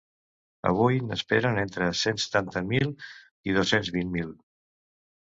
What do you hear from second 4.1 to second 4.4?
mil.